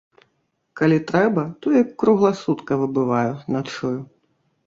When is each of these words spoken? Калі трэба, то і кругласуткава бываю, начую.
Калі 0.79 0.95
трэба, 1.09 1.43
то 1.65 1.73
і 1.81 1.83
кругласуткава 2.03 2.85
бываю, 2.97 3.33
начую. 3.57 3.93